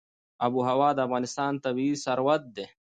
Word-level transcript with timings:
آب 0.43 0.53
وهوا 0.57 0.89
د 0.95 0.99
افغانستان 1.07 1.51
طبعي 1.65 1.91
ثروت 2.03 2.43
دی. 2.55 2.65